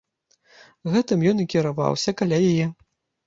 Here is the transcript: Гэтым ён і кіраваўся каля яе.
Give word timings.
Гэтым 0.93 1.25
ён 1.31 1.43
і 1.45 1.45
кіраваўся 1.55 2.15
каля 2.21 2.37
яе. 2.49 2.65